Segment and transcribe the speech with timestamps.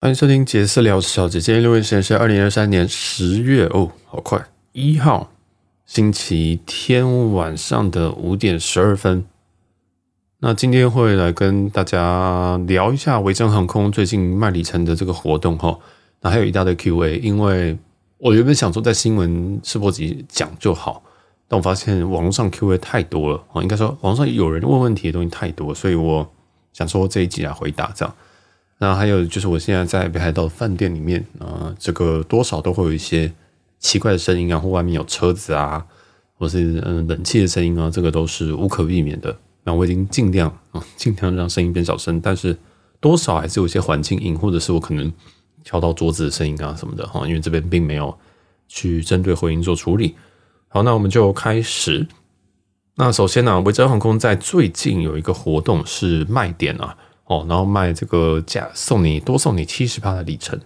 [0.00, 1.40] 欢迎收听杰斯聊小姐。
[1.40, 5.32] 今天录音时间是二零二三年十月哦，好快一号
[5.86, 9.24] 星期天晚上的五点十二分。
[10.38, 15.76] 那今天会来跟大家聊一下维珍航空最近卖里程的这个活动哈。
[16.20, 17.76] 那还有一大堆 Q&A，因为
[18.18, 21.02] 我原本想说在新闻试播集讲就好，
[21.48, 26.30] 但我发现网络上 Q&A 太多了哦，应该说网上有人问问题的东西太多，所以我
[26.72, 28.14] 想说这一集来回答这样。
[28.80, 33.32] 那还有就是，我现在在北海道饭店里面啊，这个多少都会有一些
[33.80, 35.84] 奇怪的声音啊，或外面有车子啊，
[36.34, 39.36] 或是嗯冷气的声音啊，这个都是无可避免的。
[39.64, 42.56] 那我已经尽量啊， 尽量让声音变小声，但是
[43.00, 45.12] 多少还是有一些环境音，或者是我可能
[45.64, 48.16] 敲到桌子的声音啊什么的哈，因为这边并没有
[48.68, 50.14] 去针对回音做处理。
[50.68, 52.06] 好，那我们就开始。
[52.94, 56.96] 那首先呢，维珍航空在最近有一个活动是卖点啊。
[57.28, 60.58] 哦，然后卖这个价送你多送你七十趴的里程。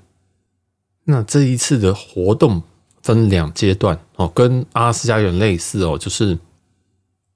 [1.05, 2.63] 那这一次的活动
[3.03, 6.39] 分两阶段哦，跟阿拉斯加有点类似哦，就是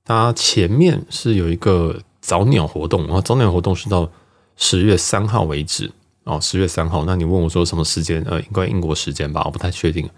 [0.05, 4.09] 它前面是有一个早鸟活动，然后早鸟活动是到
[4.57, 5.91] 十月三号为止
[6.23, 7.05] 哦，十月三号。
[7.05, 8.23] 那你问我说什么时间？
[8.29, 10.09] 呃，应该英国时间吧，我不太确定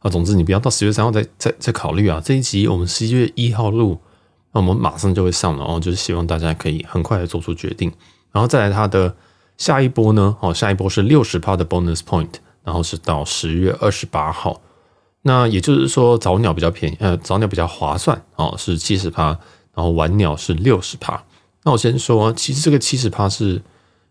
[0.00, 0.10] 啊。
[0.10, 2.20] 总之你不要到十月三号再再再考虑啊。
[2.22, 3.98] 这一集我们十一月一号录，
[4.52, 7.90] 那我们马上就会上了哦，就是希望大家可以很快的做出决定。
[8.32, 9.14] 然后再来它的
[9.56, 10.36] 下一波呢？
[10.40, 14.60] 哦，下一波是六十趴的 bonus point，然后是到十月二十八号。
[15.22, 19.26] 那也就是说早鸟比较便宜，呃，早鸟比较划算哦，是七十趴，
[19.74, 21.22] 然后晚鸟是六十趴。
[21.64, 23.60] 那我先说，其实这个七十趴是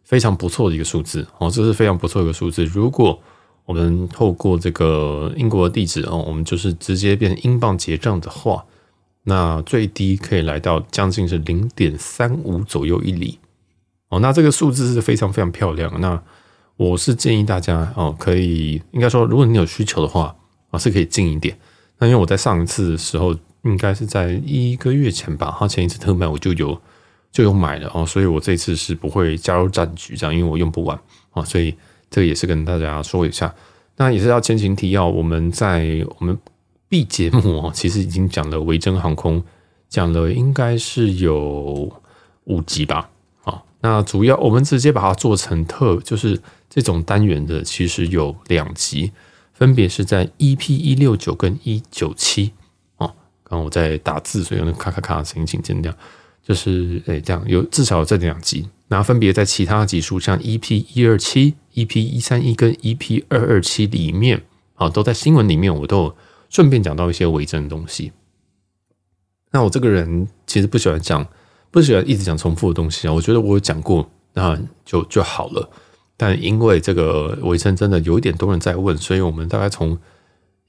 [0.04, 2.66] 非常不错的一个数字哦，这是非常不错的一个数字。
[2.66, 3.20] 如果
[3.66, 8.64] 我们透过这个英国的地址哦，我们就是直接变英镑结账的话，
[9.23, 13.40] 那最低可以来到将近是零点三五左右一里。
[14.09, 16.00] 哦，那这个数字是非常非常漂亮。
[16.00, 16.22] 那
[16.77, 20.36] 我是建议大家哦，可以应该说，如果你有需求的话
[20.69, 21.58] 啊，是可以进一点。
[21.97, 26.80] 那因为我在上一次的时候，应该是在一个月前吧，他前一次特卖我就有
[27.32, 30.98] 就有买了哦，所以我这次是不会加入战局这样，因为我用不完
[31.32, 31.76] 啊，所以
[32.09, 33.53] 这个也是跟大家说一下。
[33.98, 36.37] 那也是要前情提要，我们在我们
[36.87, 39.43] B 节目哦，其实已经讲了维珍航空，
[39.89, 41.92] 讲了应该是有
[42.43, 43.09] 五集吧。
[43.80, 49.11] 那主要我们直接把它做成特，就是这种单元的，其实有两集，
[49.54, 52.54] 分别是在 EP 一六九跟一九七
[52.98, 53.05] 哦。
[53.43, 55.93] 刚刚我在打字，所以有那咔咔咔的声音，请见谅。
[56.43, 64.42] 就是诶，这样有至少有这两集，那分别在其他集数，像 EP 一二七、EP 一三一跟 EP 二二七里面
[64.76, 66.17] 啊，都在新闻里面，我都有
[66.49, 68.11] 顺便讲到一些伪证的东西。
[69.52, 71.27] 那我这个人其实不喜欢讲。
[71.70, 75.70] 不喜欢一直讲重复的东西啊，我觉得我有讲过，那就就好了。
[76.16, 79.95] 但因为这个维珍真的有一点多人在问，所以我们大概从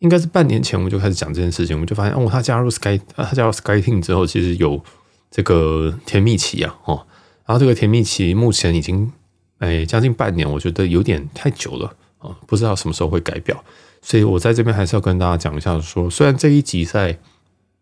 [0.01, 4.83] 应该是半年前我们就开始讲这件事情，我们就发现哦，他加入 Sky，他加入 SkyTeam 之后，其实有
[5.31, 7.07] 这个甜蜜期啊，哦，
[7.47, 9.11] 然后这个甜蜜期目前已经
[9.59, 13.65] 哎将近半年，我觉得有点太久了啊，不知道什么时候会改表，
[14.03, 17.19] 所以我在这边还是要跟大家讲一下，说虽然这一集在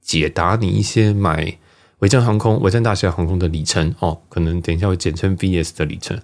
[0.00, 1.58] 解答你一些买。
[2.00, 6.20] 维珍航空、维珍大西洋航空的里程哦，可能等一下会简称 VS 的里程，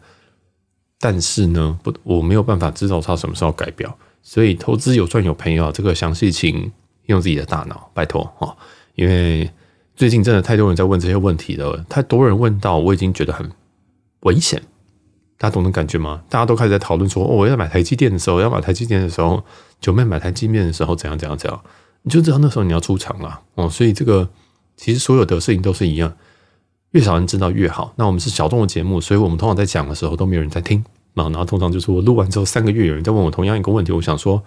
[1.00, 6.70] 但是呢，不，我没有办法知道它什么时候改表，所以投资有赚有赔啊，这个详细请
[7.06, 8.54] 用自己的大脑，拜托哦，
[8.96, 9.50] 因为
[9.96, 13.50] 最近真的太多人在问这些问题了，太多人问到我已经觉得很
[14.20, 14.62] 危险，
[15.38, 16.22] 大家懂那感觉吗？
[16.28, 19.42] 大家都开始在讨论说，哦，我要买台积电的时候，要买台积电的时候，
[19.80, 21.64] 九妹买台积电的时候，怎样怎样怎样，
[22.02, 24.28] 你就知道那时候你要出场了哦，所以这个。
[24.82, 26.12] 其实所有的事情都是一样，
[26.90, 27.94] 越少人知道越好。
[27.94, 30.84] 那我们是小众的节目，所以我们通常在讲的时候都没有人在听。
[31.14, 34.42] 然后通常就是我录完之后三个月有人在问我同样一个问题，我想说，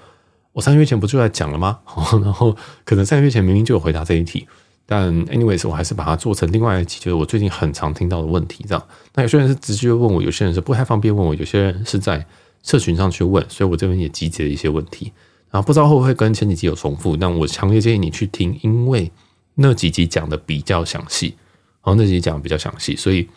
[0.51, 1.79] 我三个月前不就在讲了吗？
[2.21, 2.53] 然后
[2.83, 4.45] 可能三个月前明明就有回答这一题，
[4.85, 8.83] 但 anyways 我还是把它做成另外一期，就是我最近很常听到的问题这样。
[9.13, 12.25] 那有些人是直接问我，有些人是不太方便问我，有些人是在
[12.61, 15.13] 社群上去问，所以我这边也集结了一些问题。
[15.49, 19.09] 然后不知道会不会跟前几集有重复，但我强烈建议你去听，因为。
[19.55, 21.35] 那几集讲的比较详细，
[21.81, 23.27] 哦，那几集讲的比较详细，所以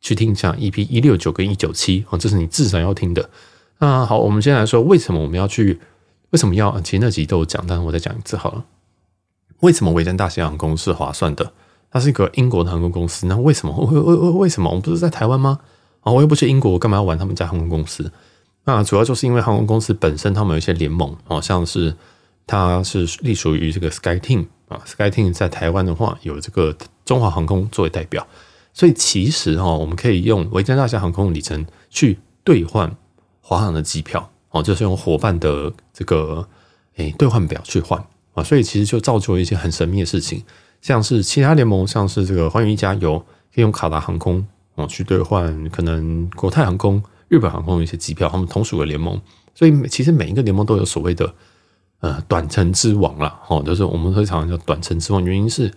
[0.00, 3.28] 去听一下 EP 一六九跟一九七，哦，这是你至少要听的。
[3.78, 5.78] 那好，我们先来说为什么我们要去，
[6.30, 6.80] 为什么要？
[6.80, 8.64] 其实那集都有讲，但是我再讲一次好了。
[9.60, 11.52] 为什么维珍大西洋航空是划算的？
[11.90, 13.74] 它是一个英国的航空公司，那为什么？
[13.86, 14.68] 为为为为什么？
[14.68, 15.58] 我们不是在台湾吗？
[16.00, 18.12] 啊，我又不去英国，我干嘛要玩他们家航空公司？
[18.64, 21.96] 那主要就是因为航空公司本身他们有一些联盟，哦，像是
[22.48, 24.46] 它是隶属于这个 SkyTeam。
[24.66, 28.26] 啊，SkyTeam 在台湾的话，有这个中华航空作为代表，
[28.74, 32.94] 所以其实哈，我们可以用维珍大西洋航空里程去兑换
[33.40, 36.46] 华航的机票哦，就是用伙伴的这个
[36.96, 38.04] 诶兑换表去换。
[38.34, 40.44] 啊，所以其实就造就了一些很神秘的事情，
[40.82, 49.18] 像是其他联盟，像是这个寰宇一家有可以用卡达航空哦去兑换，可能国泰航空、日本航空的一些机票，他们同属的联盟，
[49.54, 51.34] 所以其实每一个联盟都有所谓的
[52.00, 53.40] 呃短程之王啦。
[53.48, 55.72] 哦，就是我们会常常叫短程之王，原因是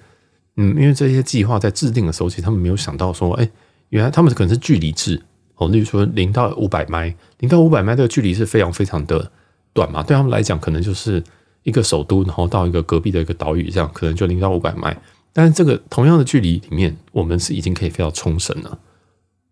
[0.58, 3.50] 嗯，因为这些计划在制定的时候，其实他们没有想到说，哎，
[3.90, 5.22] 原来他们可能是距离制。
[5.56, 9.32] 哦，例如说零到五百迈，零到五百迈这个距离是非常非常的
[9.74, 11.24] 短嘛，对他们来讲，可能就是
[11.64, 14.96] 一个首都，然后到一个隔壁的一个岛屿，这样可能就零到五百迈。
[15.32, 18.80] 但是这个同样的距离里面，我们是已经可以飞到冲绳了。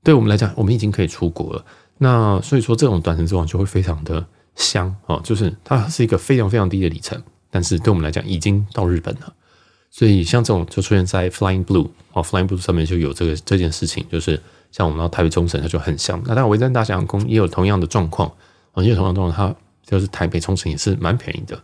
[0.03, 1.63] 对我们来讲，我们已经可以出国了。
[1.99, 4.25] 那所以说，这种短程之王就会非常的
[4.59, 7.19] 香哦，就是它是一个非常非常低的里程，
[7.49, 9.33] 但是对我们来讲，已经到日本了。
[9.89, 14.39] 所以像这种就出现在 Flying Blue 哦，Flying Blue 上面就有这个这件事情，就是。
[14.71, 16.21] 像我们到台北、冲绳，它就很香。
[16.27, 18.31] 那当然，维珍大西洋空也有同样的状况，
[18.75, 21.59] 也有同样状况，它就是台北、冲绳也是蛮便宜的。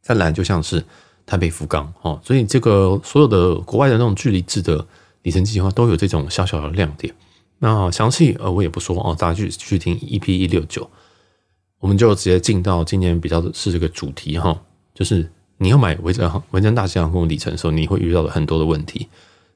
[0.00, 0.80] 再来，就像是
[1.26, 4.86] 台北、福冈哦，所以这个所有的国外的那种距离制的
[5.22, 7.12] 里程计划都有这种小小的亮点。
[7.58, 10.88] 那详细呃，我也不说哦，大家去去听 EP 一六九，
[11.80, 14.56] 我们就直接进到今年比较是这个主题哈，
[14.94, 15.28] 就是
[15.58, 19.08] 你要买维珍维珍大西洋航空里程的时候，你会遇到的很多的问题。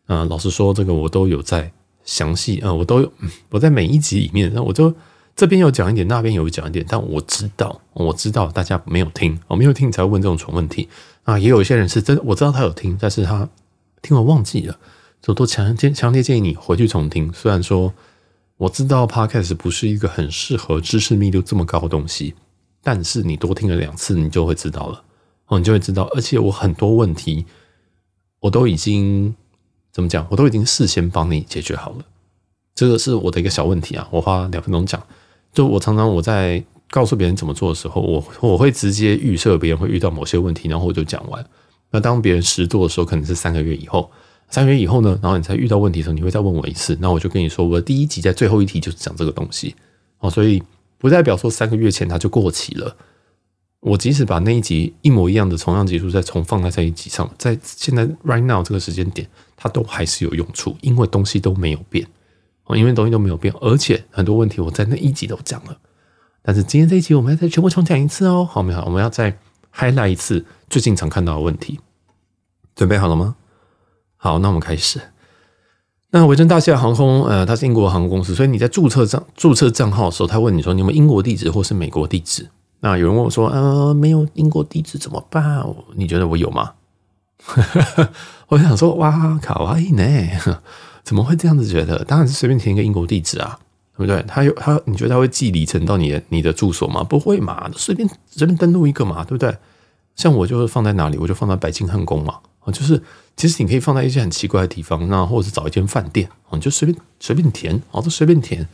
[0.06, 1.70] 啊，老实说，这个我都有在。
[2.06, 3.10] 详细啊，我都有，
[3.48, 4.92] 我在每一集里面，那我就
[5.34, 10.86] 这边有讲一点，那边有讲一点，但我知道，我知道大家没有听，我没有听，你才会问这种蠢问题
[11.22, 11.38] 啊。
[11.38, 13.48] 也有一些人是真，我知道他有听，但是他
[14.02, 14.76] 听完忘记了，
[15.22, 17.32] 所以都强烈强烈建议你回去重听。
[17.32, 17.90] 虽然说
[18.56, 22.34] 我知道 Podcast 不是一个很适合知识密度这么高的东西，
[22.82, 25.02] 但是你多听了两次，你就会知道了
[25.46, 26.04] 哦，你就会知道。
[26.14, 27.46] 而且我很多问题
[28.40, 29.34] 我都已经。
[29.94, 30.26] 怎么讲？
[30.28, 32.04] 我都已经事先帮你解决好了，
[32.74, 34.08] 这个是我的一个小问题啊。
[34.10, 35.00] 我花两分钟讲，
[35.52, 36.60] 就我常常我在
[36.90, 41.48] 告诉别人怎么做的时候，我我会直接预设别人会遇到某些问题，然后我就讲完。
[41.92, 44.10] 那当别人实做的时候，可能是三个月以后，
[44.50, 49.75] 三个月以后呢，然后你再遇到问题的时候，你会再问我一次，那我就跟你说，我的第一集在最后一题就是讲这个东西
[50.20, 50.62] 哦，所以
[50.99, 52.96] 不代表说三个月前它就过期了。
[53.81, 62.06] 我即使把那一集一模一样的重样集数再重放在这一集上，在现在 right now 这个时间点，它都还是有用处，因为东西都没有变
[62.64, 65.76] 哦，因为东西都没有变，而且很多问题我在那一集都讲了。
[66.41, 68.85] 但是今天这一集我们要再全部重讲一次哦，好没好？
[68.87, 69.37] 我们要再
[69.75, 71.79] highlight 一次最近常看到的问题，
[72.75, 73.37] 准备好了吗？
[74.24, 74.98] 好，那我们开始。
[76.08, 82.48] 那维珍大西洋航空，呃，它是英国航空公司，所以你在注册账注册账号的时候，他问你说你有没有英国地址或是美国地址？
[82.80, 85.62] 那有人问我说：“呃，没有英国地址怎么办？
[85.94, 86.72] 你觉得我有吗？”
[88.48, 90.02] 我想说：“哇，卡哇伊呢？
[91.04, 92.02] 怎么会这样子觉得？
[92.04, 93.58] 当然是随便填一个英国地址啊，
[93.94, 94.24] 对不对？
[94.26, 97.04] 他有他，你觉得他会寄里程到你的你的住所吗？
[97.04, 99.54] 不会嘛，随便随便登录一个嘛，对不对？
[100.16, 102.38] 像我就是放在哪里，我就放在白金汉宫嘛。
[102.64, 103.02] 啊，就是
[103.37, 108.66] 其实你可以放在一些很奇怪的地方，那或者是找一间饭店，哦你就随便随便填，哦，都随便填，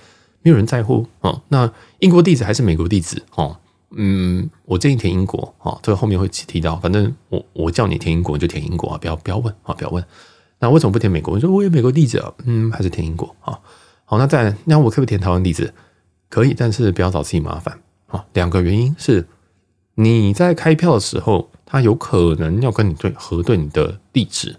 [0.43, 1.43] 没有人在乎哦。
[1.49, 3.23] 那英国地址还是美国地址？
[3.35, 3.57] 哦。”
[3.93, 6.77] 嗯，我建议填英国啊，这个后面会提到。
[6.77, 10.05] 反正我我叫你填英国，你就填英国啊，不要不要问啊，不要问。
[10.61, 11.35] 那为什么不填美国？
[11.35, 13.59] 你说我有美国地址啊，嗯，还是填英国啊？
[14.05, 15.75] 好，那再，那我可不可以填台湾地址？
[16.29, 18.25] 可以，但是不要找自己麻烦啊。
[18.35, 19.27] 两个原因是，
[19.97, 24.57] 你在开票的时候，他有可能要跟你对核对你的地址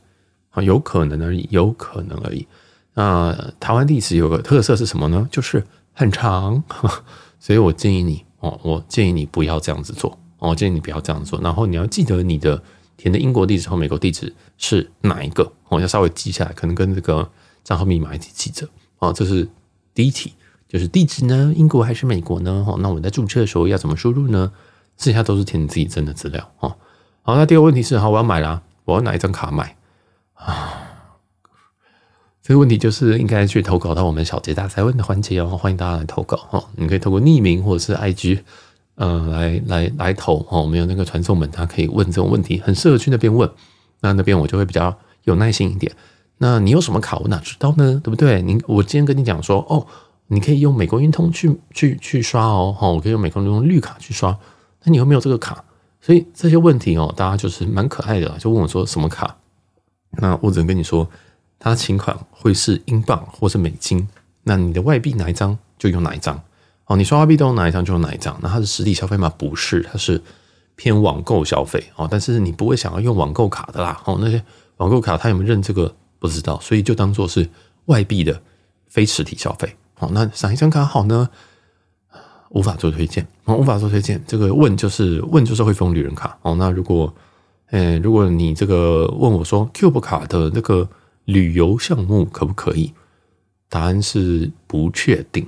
[0.52, 2.48] 啊，有可能而已，有可能而已。
[2.94, 5.28] 那台湾地址有个特色是什么呢？
[5.30, 5.62] 就是
[5.94, 6.64] 很长，
[7.38, 8.24] 所以我建议你。
[8.40, 10.18] 哦，我建议你不要这样子做。
[10.40, 11.40] 我建议你不要这样做。
[11.42, 12.64] 然后你要记得你的
[12.98, 15.52] 填的英国地址和美国地址是哪一个？
[15.68, 17.30] 我要稍微记下来，可能跟这个
[17.64, 18.68] 账号密码一起记着。
[18.98, 19.48] 哦，这是
[19.94, 20.34] 第一题，
[20.68, 22.66] 就是地址呢，英国还是美国呢？
[22.68, 24.52] 哦，那我在注册的时候要怎么输入呢？
[24.98, 26.52] 剩下都是填你自己真的资料。
[26.62, 26.76] 哦，
[27.24, 29.76] 好，那第二个问题是，好，我要买啦，我要哪一张卡买
[30.34, 30.74] 啊？
[32.42, 38.40] 这个问题就是应该去投稿到我们小杰大哉问的环节哦，欢迎大家来投稿哈，你可以透过匿名或者是 IG，
[38.96, 40.64] 呃，来来来投哦。
[40.64, 43.48] 我们有那个传送门，他可以问这种问题，很适合去那边问。
[44.00, 45.92] 那那边我就会比较有耐心一点。
[46.40, 48.02] 那你有什么卡，我哪知道呢？
[48.04, 48.42] 对不对？
[48.42, 49.86] 你我今天跟你讲说，哦，
[50.26, 54.36] 你可以用美国运通去去去刷哦，哈，我可以用美国运通绿卡去刷。
[54.84, 55.64] 那你有没有这个卡？
[56.02, 59.38] 所以这些问题哦，大家就是蛮可爱的，就问我说什么卡？
[60.18, 61.08] 那我只能跟你说。
[61.64, 64.10] 它请款会是英镑或是美金，
[64.42, 66.42] 那你的外币哪一张就用哪一张
[66.88, 66.98] 哦。
[66.98, 68.36] 你刷外币都用哪一张就用哪一张。
[68.42, 69.32] 那它是实体消费吗？
[69.38, 70.20] 不是，它是
[70.76, 72.08] 偏网购消费哦。
[72.10, 74.18] 但是你不会想要用网购卡的啦哦。
[74.20, 74.44] 那些
[74.78, 77.48] 网购卡它有没有认这个不知道，所以就当做是
[77.86, 78.42] 外币的
[78.88, 79.76] 非实体消费。
[79.94, 81.30] 好，那哪一张卡好呢？
[82.54, 84.22] 无法做推荐，哦，无法做推荐。
[84.28, 86.56] 这个问就是问就是汇丰旅人卡哦。
[86.56, 87.14] 那如果，
[87.70, 90.88] 呃，如果你这个问我说 Cube 卡的那个
[91.26, 92.92] 旅游项目可不可以？
[93.70, 95.48] 答案是不确定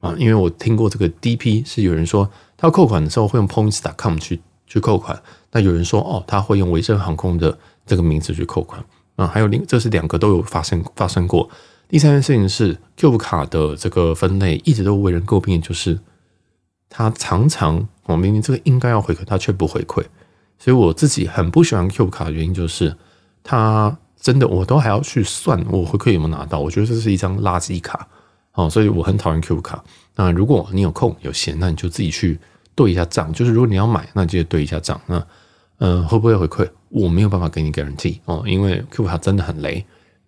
[0.00, 8.82] 啊，因为我听过这个 DP 是有人说他扣款的时候会用 Points.com 去去扣款，那有人说哦他会用维珍航空的这个名字去扣款
[9.16, 11.50] 啊，还有另这是两个都有发生发生过。
[11.88, 15.98] 第三件事情是 Cube 卡的这个分类一直都为人诟病，就是。
[16.88, 20.02] 他常常，我明明这个应该要回馈，他却不回馈，
[20.58, 22.96] 所以我自己很不喜欢 Cube 卡的原因就是，
[23.42, 28.08] 他真的我都还要去算我回馈有没有拿到，我觉得这是一张垃圾卡，
[28.54, 29.82] 哦，所以我很讨厌 Cube 卡。
[30.16, 32.38] 那如果你有空有闲，那你就自己去
[32.74, 35.00] 对一下账，就是如果你要买，那就对一下账。
[35.06, 35.24] 那
[35.80, 36.68] 嗯、会不会回馈？
[36.88, 39.84] 我没有办法给你 guarantee 哦，因为 Cube 卡真的很雷。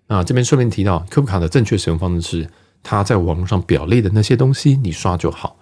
[0.06, 2.50] 那这边顺便提到，Cube 卡的正确使用方式是，
[2.84, 5.56] 它在网络上表列的那些东西你刷就好。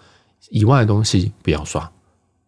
[0.50, 1.90] 以外的东西不要刷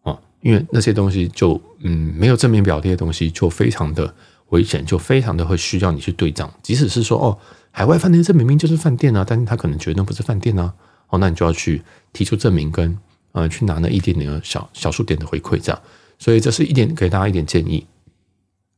[0.03, 4.13] 哦，因为那些东西就嗯没有正面表列的东西就非常的
[4.49, 6.51] 危险，就非常的会需要你去对账。
[6.61, 7.37] 即使是说哦，
[7.71, 10.73] 海外饭店这明明就是饭店啊，但是他可能觉得那不是饭店啊，
[11.09, 11.81] 哦，那你就要去
[12.11, 12.97] 提出证明跟
[13.33, 15.81] 呃去拿那一点点的小小数点的回馈这样。
[16.17, 17.87] 所以这是一点给大家一点建议。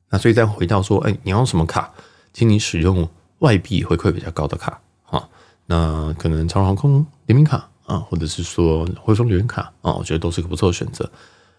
[0.09, 1.91] 那所以再回到说，哎，你要用什么卡？
[2.33, 5.27] 请你使用外币回馈比较高的卡啊，
[5.65, 7.69] 那可能长荣航空联名卡。
[7.93, 11.09] 啊，或者是说汇丰旅人卡啊，我觉得都是个不错的选择。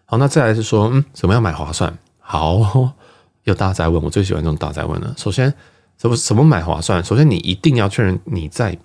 [0.05, 1.97] 好，那再来是说，嗯，怎么样买划算？
[2.19, 2.93] 好，
[3.45, 5.15] 有大哉问，我最喜欢这种大哉问了。
[5.17, 5.53] 首先，
[5.97, 7.03] 怎么怎么买划算？
[7.05, 8.77] 首先，你一定要确认你在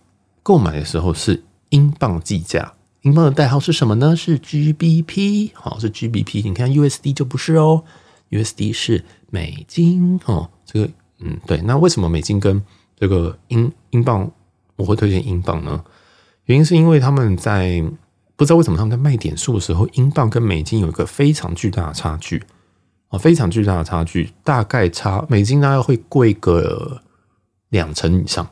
[0.43, 4.15] 购买的时候是英镑计价，英镑的代号是什么呢？
[4.15, 6.43] 是 GBP，好，是 GBP。
[6.43, 7.83] 你看 USD 就不是哦
[8.29, 10.49] ，USD 是美金哦。
[10.65, 10.89] 这个，
[11.19, 11.57] 嗯，对。
[11.61, 12.61] 那为什么美金跟
[12.97, 14.29] 这个英英镑
[14.75, 15.83] 我会推荐英镑呢？
[16.49, 17.83] 原因是因为他们在
[18.35, 22.43] 不知道为什么他们在卖点数的时候，英镑跟美金有一个非常巨大的差距。
[23.09, 27.01] 啊，非常巨大的差距，大概差美金大概会贵个
[27.69, 28.47] 两成以上，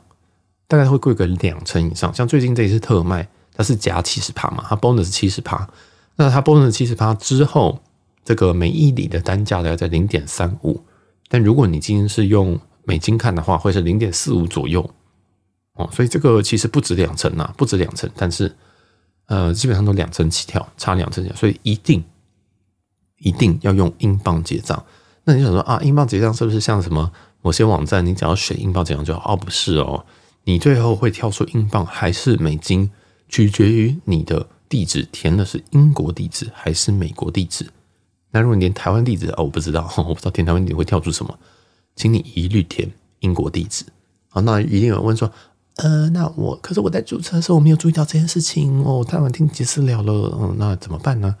[0.66, 2.12] 大概会贵个两成以上。
[2.12, 5.68] 像最近这一次特卖，它是加七十趴嘛，它 bonus 七十趴，
[6.16, 7.80] 那它 bonus 七十趴之后，
[8.24, 10.82] 这个每一里的单价大概在零点三五，
[11.28, 14.90] 但如果你今天是用美金看的话，会是零点四五左右。
[15.78, 18.52] 哦，所以这个其实不止两层呐，不止两层，但是
[19.26, 22.02] 呃，基本上都两层起跳，差两成，所以一定
[23.18, 24.84] 一定要用英镑结账。
[25.22, 29.34] 那你想说啊，英镑结账是不是像什么某些网站，你只要选英镑结账就好？
[29.34, 30.04] 哦，不是哦，
[30.44, 32.90] 你最后会跳出英镑还是美金，
[33.28, 37.66] 取决于你的地址填的是英国地址还是美国地址。
[38.32, 41.38] 那如果你连台湾地址哦，我不知道， 我不知道填台湾地址会跳出什么，
[41.94, 43.84] 请你一律填英国地址。
[44.30, 45.30] 好，那一定有人问说。
[45.78, 51.36] 呃，那我可是我在注册的时候我没有注意到这件事情哦，太晚听解释了了，嗯，那怎么办呢？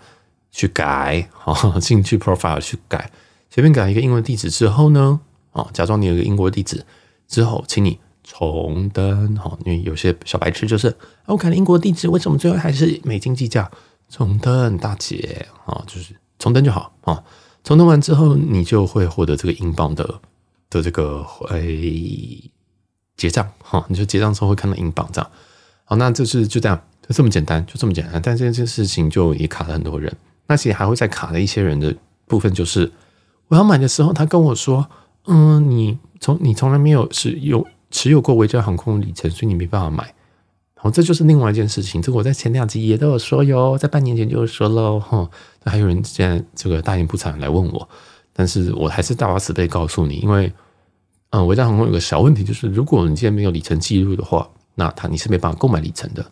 [0.52, 3.10] 去改，好， 进去 profile 去改，
[3.50, 5.18] 随便改一个英文地址之后呢，
[5.52, 6.84] 哦，假装你有一个英国地址
[7.26, 13.68] 之后，请你重登，好，因为有些小白痴就是，我改了英国地址，为什么最后还是美金计价？
[14.08, 17.22] 重登，大姐，啊，就是重登就好啊，
[17.64, 20.20] 重登完之后，你就会获得这个英镑的
[20.70, 22.50] 的这个诶。
[23.18, 25.30] 结账哈，你就结账的时候会看到英镑这样，
[25.84, 28.22] 好，那这是就这样，就这么简单，就这么简单。
[28.22, 30.10] 但这件事情就也卡了很多人。
[30.46, 31.94] 那其实还会再卡的一些人的
[32.26, 32.90] 部分，就是
[33.48, 34.88] 我要买的时候，他跟我说，
[35.26, 40.14] 嗯，你从你从来没有持有持有过维珍航空的里程，所以你没办法买。
[40.76, 42.00] 好，这就是另外一件事情。
[42.00, 45.28] 这个我在前两集也都有说哟，在半年前就有说了哈。
[45.64, 47.88] 那还有人现在这个大言不惭来问我，
[48.32, 50.52] 但是我还是大发慈悲告诉你，因为。
[51.30, 56.24] 嗯，维珍航空有个小问题，就是如果你今天没有里程记录的话，那他你是没办法购买里程的。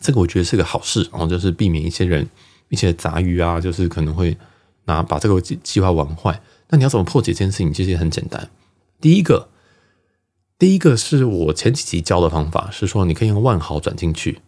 [0.00, 2.28] 这个我觉得是个好事，然后就是避免一些人
[2.68, 4.36] 一些杂鱼啊，就是可能会
[4.84, 6.40] 拿把这个计计划玩坏。
[6.68, 7.72] 那你要怎么破解这件事情？
[7.72, 8.50] 其实也很简单。
[9.00, 9.48] 第一个，
[10.58, 14.40] 第一个是我前几集教的方法，是说你可以用万豪转进去，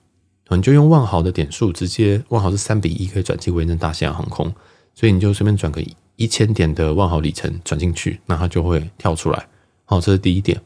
[0.51, 4.55] 你就用万豪的点数直接，万豪是三比一可以转进维珍大西洋航空，
[4.95, 5.83] 所以你就随便转个
[6.17, 9.49] 一千点的万豪里程转进去，那它就会跳出来。
[9.85, 10.61] 好，这是第一点。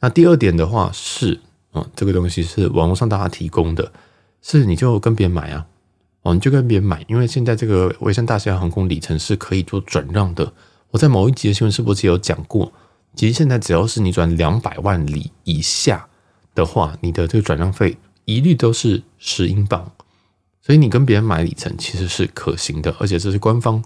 [0.00, 1.40] 那第二点的话是，
[1.72, 3.92] 啊，这个东西是网络上大家提供的，
[4.42, 5.66] 是你就跟别人买啊，
[6.22, 10.52] 哦，你就跟别人买，因为现在这个维珍大西洋航空里程是可以做转让的。
[10.90, 12.72] 我在某一集的新闻是不是有讲过？
[13.14, 16.06] 其实现在只要是你转两百万里以下
[16.54, 19.90] 的话，你的这个转让费一律都是十英镑，
[20.60, 23.82] 所以你跟别人买里程其实是可行的，而且这是官方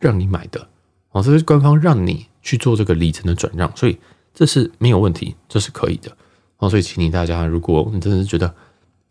[0.00, 0.68] 让你买的，
[1.12, 2.26] 哦，这是官方让你。
[2.44, 3.96] 去做这个里程的转让，所以
[4.34, 6.10] 这是没有问题，这是可以的。
[6.56, 8.52] 哦，所以请你大家，如果你真的是觉得，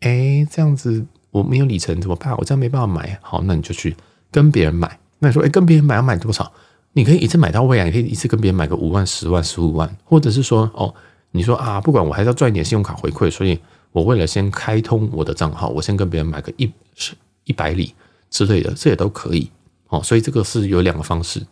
[0.00, 2.36] 哎，这样子我没有里程怎么办？
[2.36, 3.18] 我这样没办法买。
[3.22, 3.96] 好，那你就去
[4.30, 4.98] 跟别人买。
[5.18, 6.52] 那你说，哎，跟别人买要买多少？
[6.92, 10.94] 你可以一次买到位啊，你可以一次跟别人买个五万、十万、十五万，或者是说，哦，
[11.30, 13.58] 你说啊，不管我还是要赚一点信用卡回馈，所以
[13.92, 17.94] 我为了先开通我的账号，我先跟别人买个一十一百里
[18.28, 19.50] 之类的，这也都可以。
[19.88, 21.42] 哦，所以这个是有两个方式。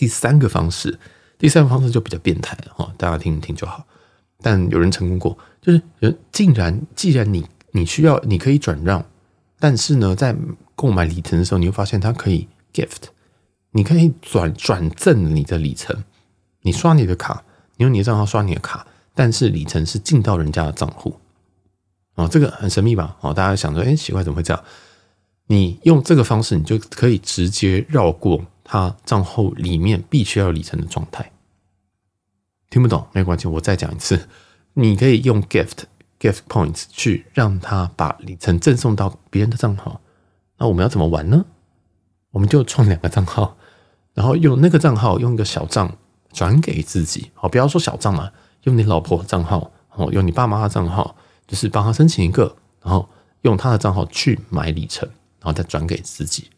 [0.00, 0.98] 第三个方式，
[1.36, 3.84] 第三个方式就比较变态了哈，大家听一听就好。
[4.40, 9.04] 但有人成功过，就是人竟然，既然你你需要，你可以转让，
[9.58, 10.34] 但是呢，在
[10.74, 13.10] 购买里程的时候，你会发现它可以 gift。
[13.72, 16.02] 你可以转转赠你的里程，
[16.62, 17.44] 你刷你的卡，
[17.76, 21.14] 你用你的账号刷你的卡，但是里程是进到人家的账户，
[22.14, 23.18] 哦，这个很神秘吧？
[23.20, 24.64] 哦，大家想说，哎，奇怪，怎么会这样？
[25.48, 31.32] 你用这个方式，你就可以直接绕过他账户里面必须要有里程的状态。
[32.70, 34.28] 听不懂没关系，我再讲一次，
[34.74, 35.86] 你可以用 gift
[36.20, 40.00] gift points 去让他把里程赠送到别人的账号。
[40.56, 41.46] 那我们要怎么玩呢？
[42.30, 43.56] 我们就创两个账号。
[44.14, 45.96] 然后用那个账号，用一个小账
[46.32, 48.30] 转给自己，好，不要说小账嘛，
[48.62, 51.16] 用你老婆账号，哦，用你爸妈的账号，
[51.48, 53.08] 就是帮他申请一个，然后
[53.42, 55.08] 用他的账号去买里程，
[55.40, 56.48] 然后再转给自己，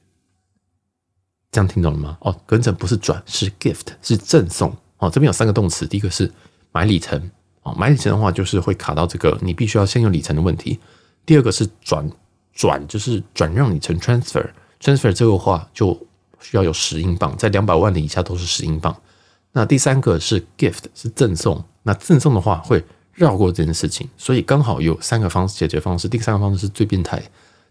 [1.53, 2.19] 这样听懂了吗？
[2.23, 4.77] 哦，跟着不是转，是 gift，是赠送。
[4.99, 6.29] 哦，这边有三个动词，第一个是
[6.73, 7.31] 买里程，
[7.63, 10.81] 哦，买里程的话就是会卡到这个你必须要先有里程的问题。
[11.25, 12.11] 第二个是转
[12.53, 15.97] 转，就是转让里程 transfer，transfer 这个话就。
[16.45, 18.93] 需要有十英镑，在两百万的以下都是十英镑。
[19.53, 21.65] 那第三个是 gift，是赠送。
[21.85, 26.09] 那赠送的话会绕过这件事情，所以刚好有三个方式解决方式。
[26.09, 27.23] 第三个方式是最变态，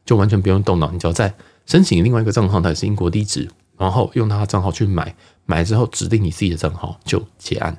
[0.06, 1.34] 就完全不用动脑，你只要再
[1.66, 5.16] 申请另外一个账号，它也是英国地址，然后用他的账号去买，
[5.48, 7.76] 买之后指定你自己的账号就结案。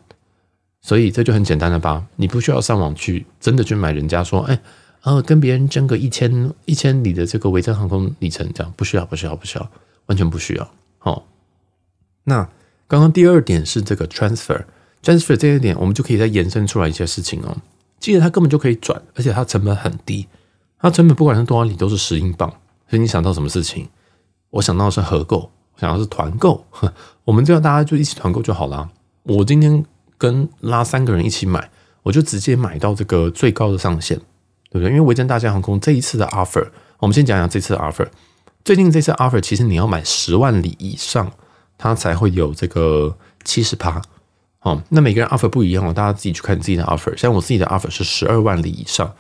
[0.81, 2.05] 所以这就很简单了吧？
[2.17, 4.61] 你不需要上网去真的去买人家说，哎，
[5.03, 9.71] 呃，跟别人争个一千一千里的这个维珍航空里程，这样不需要，不需要，不需要，
[10.07, 10.69] 完全不需要。
[10.99, 11.25] 好，
[12.25, 12.49] 那
[12.89, 17.57] 刚刚第二点是这个 transfer，transfer 这一点，我们就可以再延伸出来一些事情哦。
[18.01, 20.27] 记得它根本就可以转，而且它成本很低，
[20.81, 22.51] 它成本不管是多少里都是十英镑。
[22.91, 23.89] 所以你想到什么事情？
[24.51, 25.51] 我想到的是合购，
[25.83, 26.65] 想要是团购。
[27.25, 28.89] 我们这样大家就一起团购就好了。
[29.25, 29.85] 我今天
[30.17, 31.69] 跟拉三个人一起买，
[32.05, 34.17] 我就直接买到这个最高的上限，
[34.71, 34.91] 对不对？
[34.91, 36.69] 因为维珍大西洋航空这一次的 offer，
[37.01, 38.07] 我们先讲讲这次的 offer。
[38.65, 41.33] 最近这次 offer 其实你要买十万里以上，
[41.77, 44.01] 它才会有这个七十趴。
[44.61, 47.17] 哦，那每个人 offer 不一样哦，大家自己去看自己的 offer。
[47.17, 49.13] 像我自己的 offer 是十二万里以上，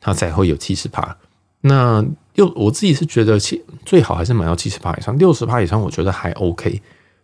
[0.00, 1.18] 它才会有七十趴。
[1.60, 2.02] 那
[2.36, 6.80] 又我自己是觉得七最好还是买到七十趴以上，六十趴以上我觉得还 OK。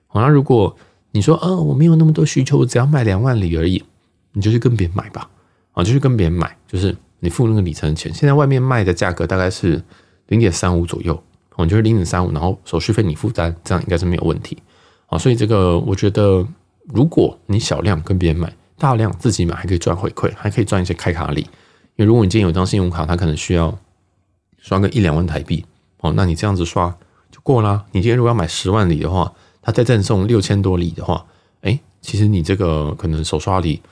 [0.08, 0.76] 好，那如果
[1.12, 3.82] 你说，呃，我没有那么多需求，我只要买两万里而已，
[4.32, 5.30] 你就去跟别人买吧。
[5.72, 8.12] 啊，就去跟别人买，就是你付那个里程钱。
[8.12, 9.82] 现在外面卖的价格大概是
[10.26, 11.22] 零点三五左右。
[11.54, 14.56] 我就是零点三五，然后手续费你负担，这样应该是没有问题
[15.06, 15.18] 啊。
[15.18, 16.44] 所以这个我觉得，
[16.86, 21.42] 如果你小量跟别人买，大量自己买还可以赚回馈，还可以赚一些开卡礼。
[21.42, 21.48] 因
[21.98, 23.78] 为如果你今天有张信用卡，它可能需要
[24.62, 25.62] 刷个一两万台币
[25.98, 26.88] 哦，那你这样子刷
[27.30, 27.84] 就过啦。
[27.92, 31.26] 你今天如果要买十万里的话，它再赠送六千多里的话，
[31.60, 33.82] 哎，其实你这个可能手刷里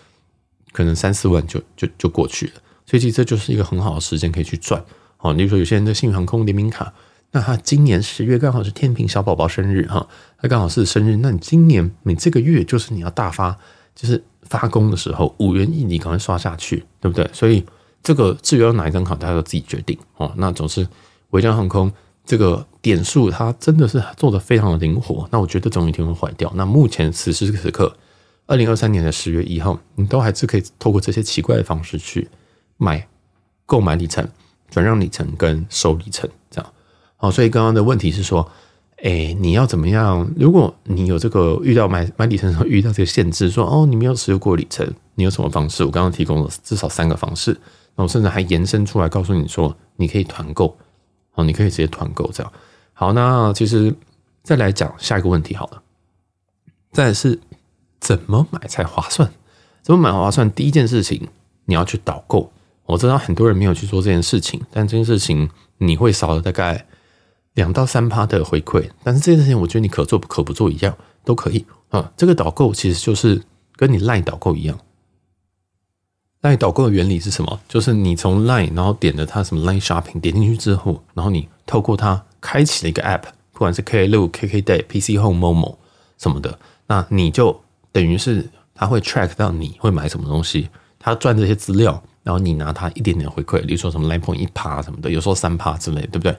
[0.73, 2.53] 可能三四万就就就过去了。
[2.87, 4.83] 所以其实这就是一个很好的时间可以去赚
[5.19, 5.35] 哦。
[5.35, 6.95] 比如说有些人的信用航空联名卡。
[7.33, 10.09] 那他今年十月刚好是天平小宝宝生日哈，
[10.43, 11.15] 他刚好是生日。
[11.19, 13.57] 那你今年你这个月就是你要大发，
[13.95, 17.31] 就是发工的时候，五元一里赶快刷下去，对不对？
[17.33, 17.65] 所以
[18.03, 20.33] 这个至于要哪一张卡，大家都自己决定哦。
[20.37, 20.87] 那总是
[21.31, 21.93] 维珍航空
[22.25, 25.29] 这个点数，它真的是做得非常的灵活。
[25.31, 26.53] 那我觉得总有一天会坏掉。
[26.55, 27.95] 那目前此时此刻，
[28.47, 32.29] 二零二三年的十月一号，你都还是可以透过这些奇怪的方式去
[32.77, 33.07] 买、
[33.67, 34.27] 购买里程、
[34.71, 36.73] 转让里程跟收里程这样。
[37.17, 38.51] 好，所以刚刚的问题是说，
[39.03, 40.31] 哎，你要怎么样？
[40.37, 45.85] 如果你有这个遇到买买里程的时候遇到这个限制，说哦，你没有持有过里程，你有什么方式？
[45.85, 47.57] 我刚刚提供了至少三个方式，
[47.95, 50.77] 那我甚至还延伸出来告诉你说，你可以团购，
[51.35, 52.53] 哦，你可以直接团购这样。
[52.93, 53.95] 好，那其实
[54.43, 55.83] 再来讲下一个问题好了，
[56.93, 57.41] 再是
[58.01, 59.31] 怎么买才划算？
[59.83, 60.51] 怎么买划算？
[60.51, 61.29] 第一件事情
[61.65, 62.53] 你要去导购，
[62.87, 66.87] 我知道很多人没有去做这件事情，但这件事情你会少了大概。
[67.55, 72.11] 两到三趴的回馈，但是这件事情我觉得你可做可不做一样都可以啊。
[72.17, 73.43] 这个导购其实就是
[73.75, 74.79] 跟你赖导购一样
[76.43, 77.61] ，LINE 导购的原理是什么？
[77.69, 83.23] 就是你从 LINE 然后点了它什么 LINE Shopping 点进去之后，然后你透过它开启了一个 App，
[83.53, 85.77] 不管是 Klook、KKday、PC Home、Momo
[86.19, 87.61] 什么的，那你就
[87.93, 92.03] 等于是它会 track 到你会买什么东西，它赚这些资料。
[92.23, 96.37] 然后你拿它一点点回馈，例如说什么 line point 一趴什么的，有时候三趴之类，对不对？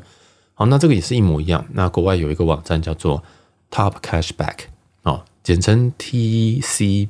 [0.54, 1.66] 好，那这个也是一模一样。
[1.74, 3.22] 那国外有一个网站叫做
[3.72, 4.58] Top Cashback
[5.02, 7.10] 哦，简称 TCB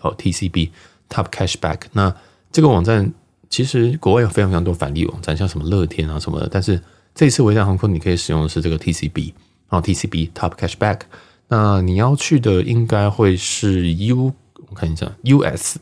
[0.00, 0.70] 哦，TCB
[1.08, 1.80] Top Cashback。
[1.92, 2.14] 那
[2.50, 3.12] 这个网站
[3.48, 6.48] 其实国外有非常非常多返利网站，像什么乐天啊什么的。
[6.50, 6.80] 但是
[7.14, 9.32] 这一次维珍航空你可以使用的是这个 TCB
[9.68, 11.00] 啊，TCB Top Cashback。
[11.48, 14.32] 那你要去的应该会是 U，
[14.68, 15.78] 我看一下 US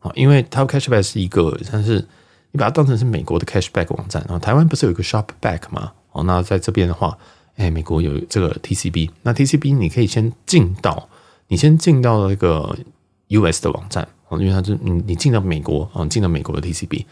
[0.00, 2.06] 啊，因为 Top Cashback 是一个，但是
[2.52, 4.24] 你把它当成是美国的 Cashback 网站。
[4.26, 5.92] 然后台湾不是有一个 Shopback 吗？
[6.12, 7.16] 哦，那在这边的话，
[7.56, 11.08] 哎，美国有这个 TCB，那 TCB 你可以先进到，
[11.48, 12.76] 你先进到那个
[13.28, 17.04] US 的网站，哦，因为它是你你进到美国，哦，进到美国的 TCB，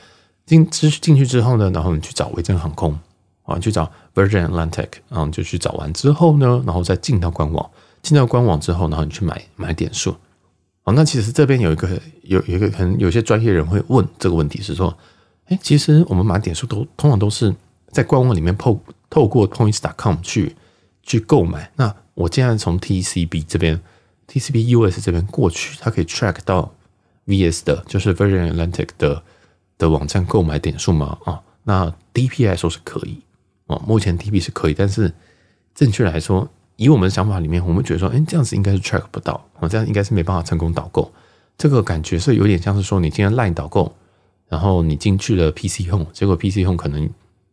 [0.47, 2.99] 进之进去之后呢，然后你去找维珍航空，
[3.43, 7.71] 啊，去找 Virgin Atlantic，啊就去找完之后呢，然后再进到官网，
[8.03, 10.17] 进到官网之后，然后你去买买点数，
[10.85, 11.89] 哦，那其实这边有一个
[12.23, 14.97] 有有一个可能有些专业人会问这个问题是说，
[15.47, 17.55] 哎，其实我们买点数都通常都是。
[17.91, 18.79] 在官网里面透
[19.09, 20.55] 透过 points.com 去
[21.03, 23.81] 去购买，那我既然从 TCB 这边
[24.31, 26.71] TCB US 这边过去，它可以 track 到
[27.29, 29.23] VS 的，就是 Virgin Atlantic 的
[29.79, 31.17] 的网站购买点数吗？
[31.25, 33.21] 啊，那 DP 来说是可以
[33.69, 35.13] 啊，目前 DP 是可以，但是
[35.75, 41.13] 正确来说，以我们的想法里面，我们觉得说，哎，这样子应该是 track 不到，啊，这样应该是没办法成功导购。
[41.57, 43.95] 这个感觉是有点像是说，你今天 Line 导购，
[44.49, 47.09] 然后你进去了 PC Home，结果 PC Home 可能。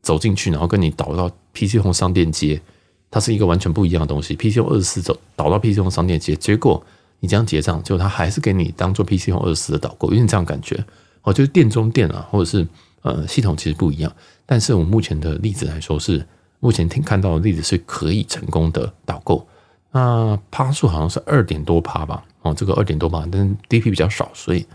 [0.06, 2.62] 走进去，然后跟你导到 PC Home 商店街，
[3.10, 4.36] 它是一个完全不一样的东西。
[4.36, 6.86] PC Home 二十四走导到 PC Home 商店街，结果
[7.20, 10.84] 你这样结账，就他还是给你当做 PC Home 二十四的导购，有点这样感觉。
[11.24, 12.68] 哦，就是店中店啊，或者是
[13.02, 14.16] 呃系统其实不一样。
[14.46, 16.26] 但是我目前的例子来说是，
[16.60, 19.48] 目前听看到的例子是可以成功的导购。
[19.92, 22.24] 那趴数好像是二点多趴吧？
[22.42, 24.66] 哦，这个二点多趴，但是 DP 比较少，所以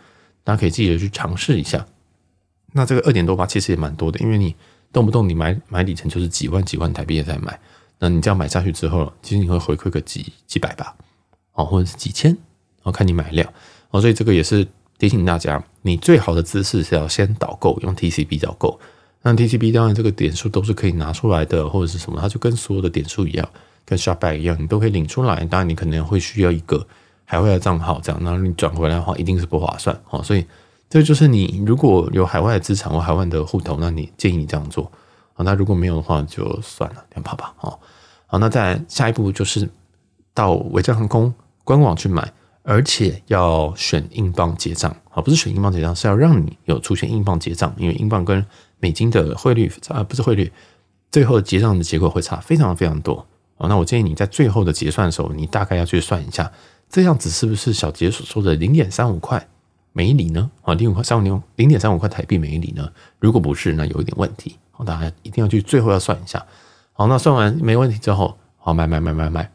[0.43, 1.87] 大家可以记得去尝试一下。
[2.73, 4.55] 那这个二点多趴其实也蛮多的，因为你。
[4.93, 7.57] 动不动你买买里程就是几万几万台币也在买，
[8.01, 10.97] 那你这样买下去之后，其实你会回馈个几几百吧，
[11.61, 12.37] 哦，或者是几千，
[12.83, 13.53] 哦，看你买量，
[13.91, 14.67] 哦，所以这个也是
[14.99, 18.79] 提醒大家，你最好的姿势是要先导购，用 TCB 导购。
[19.23, 23.49] 那 TCB 当然这个点数都是可以拿出来的，或者是什么，它就跟所有的点数一样，
[23.85, 25.45] 跟 Shopback 一样，你都可以领出来。
[25.45, 26.87] 当然你可能会需要一个
[27.25, 30.45] 海外的账号，这样，那你转回来的话，一定是不划算，哦，所以。
[30.93, 34.91] 这就是你如果有海外的资产或海外的户头，那你建议你这样做
[35.35, 35.45] 啊。
[35.45, 37.55] 那如果没有的话，就算了，先跑吧。
[37.59, 37.79] 好，
[38.27, 39.71] 好，那再下一步就是
[40.35, 41.33] 到维珍航空
[41.65, 44.95] 官网去买，而且要选英镑结账。
[45.09, 48.45] 好，不是选英镑结账，是要让你有出现英镑结账，因为英镑跟
[48.79, 50.53] 美金的汇率啊，不是汇率，
[51.11, 53.27] 最后结账的结果会差非常非常多。
[53.57, 56.51] 好，那我建议你在最后的结算的时候，你大概要去算一下，
[56.89, 59.49] 这样子是不是小杰所说的零点三五块？
[59.93, 60.51] 每一里呢？
[60.63, 62.89] 啊，零五块三五零零点三五块台币每一里呢？
[63.19, 64.57] 如果不是，那有一点问题。
[64.71, 66.47] 好，大家一定要去最后要算一下。
[66.93, 69.51] 好，那算完没问题之后，好，买买买买买，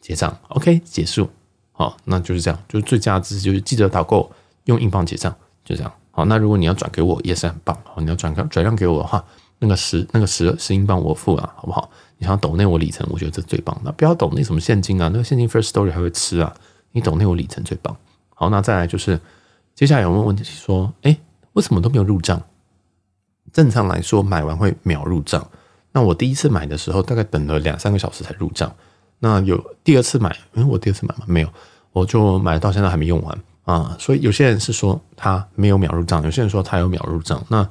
[0.00, 1.30] 结账，OK，结束。
[1.78, 4.28] 好，那就是这样，就是最佳姿势就是记得导购
[4.64, 5.32] 用英镑结账，
[5.64, 5.92] 就这样。
[6.10, 7.78] 好，那如果你要转给我也是很棒。
[7.84, 9.24] 好，你要转转让给我的话，
[9.60, 11.88] 那个十那个十十英镑我付了，好不好？
[12.16, 13.80] 你想要抖那我里程，我觉得这最棒。
[13.84, 16.52] 那不要抖那什么现金啊，那个现金 First Story 还会吃啊。
[16.90, 17.96] 你抖那我里程最棒。
[18.34, 19.20] 好，那再来就是。
[19.74, 20.42] 接下来有没有问题？
[20.42, 21.16] 说，哎，
[21.52, 22.42] 为什么都没有入账？
[23.52, 25.48] 正常来说，买完会秒入账。
[25.92, 28.74] 那我第一次买的时候，大概等了两三个小时才入账。
[29.20, 31.24] 那有第二次买，因为我第二次买吗？
[31.26, 31.48] 没有，
[31.92, 33.96] 我就买到现在还没用完啊。
[33.98, 37.44] 所以有些人是说他没有秒入账，有些人说他有秒入账。
[37.48, 37.68] 那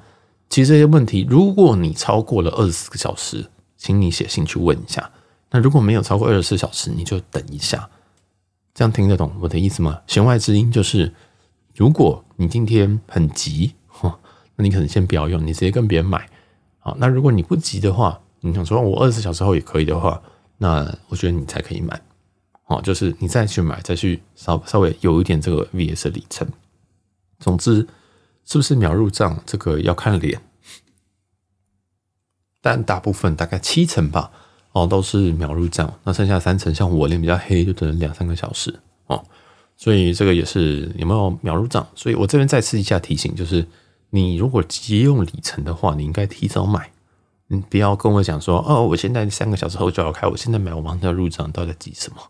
[0.49, 3.45] 其实这些问题，如果你超过了二十四个小时，
[3.77, 5.09] 请你写信去问一下。
[5.51, 7.89] 那如果没有超过二十四小时，你就等一下。
[8.73, 10.01] 这样听得懂我的意思吗？
[10.07, 11.13] 弦外之音就是。
[11.75, 13.75] 如果你今天很急，
[14.55, 16.27] 那你可能先不要用，你直接跟别人买。
[16.79, 20.19] 好，那如果你不急的话，你想说我二十四小时后也可以的话，
[20.57, 21.99] 那我觉得你才可以买。
[22.65, 26.47] 哦，就是你再去买，再去稍稍微有一点这个 VS 里程。
[27.39, 27.87] 总之，
[28.43, 30.41] 是不是秒入账，这个要看脸。
[32.61, 34.31] 但大部分大概七成吧，
[34.73, 35.97] 哦，都是秒入账。
[36.03, 38.77] 那剩下三成，像我脸比较黑，就等两三个小时。
[39.05, 39.23] 哦。
[39.77, 41.87] 所以这个也是有没有秒入账？
[41.95, 43.65] 所以我这边再次一下提醒，就是
[44.09, 46.91] 你如果急用里程的话，你应该提早买，
[47.47, 52.21] 你不要跟我讲说哦，我现在三个小时后就要开，我现在买我马上就要入账，到底急什么？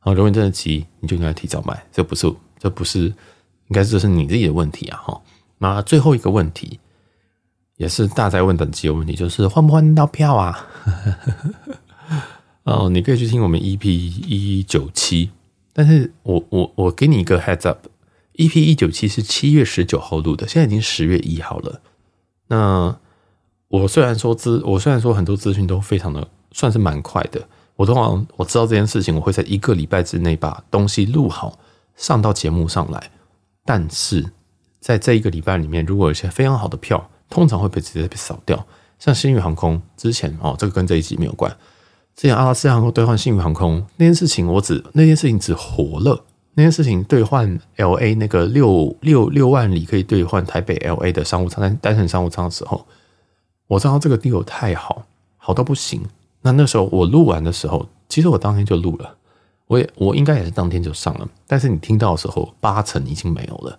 [0.00, 3.14] 啊，如果你真的急，你就应该提早买，这不是这不是，应
[3.72, 4.98] 该这是你自己的问题啊！
[5.04, 5.22] 哈，
[5.58, 6.78] 那最后一个问题
[7.76, 10.66] 也是大灾问等级的问题，就是换不换到票啊？
[12.64, 15.30] 哦，你可以去听我们 EP 一九七。
[15.72, 21.80] 但是我我我给你一个 heads up，EP 一九七是七月十九号录的，现在已经十月一号了。
[22.46, 22.96] 那
[23.82, 27.42] 我虽然说资，我虽然说很多资讯都非常的算是蛮快的，
[27.74, 31.58] 我通常我知道这件事情，我会在一个礼拜之内把东西录好，
[31.96, 33.10] 上到节目上来。
[33.64, 34.24] 但是
[34.78, 38.64] 在这一个礼拜里面，如果有一些非常好的票，通常会被直接被扫掉。
[39.00, 41.50] 像星宇航空之前哦，这个跟这一集没有关。
[42.14, 46.24] 之前阿拉斯加航空兑换新宇航空那件事情，我只那件事情只活了。
[46.54, 52.86] 那件事情兑换 L A 那个六六六万里可以兑换台北 L A 的商务舱单单程商务舱的时候，
[53.74, 55.04] 我知道这个 deal 太好，
[55.36, 56.00] 好到不行。
[56.42, 59.16] 那那时候我录完的时候，其实我当天就录了，
[59.66, 61.28] 我也我应该也是当天就上了。
[61.46, 63.78] 但是你听到的时候，八成已经没有了，